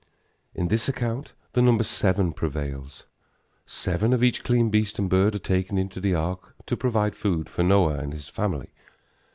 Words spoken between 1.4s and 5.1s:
the number seven prevails. Seven of each clean beast and